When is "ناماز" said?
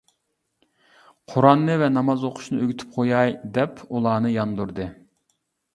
1.99-2.25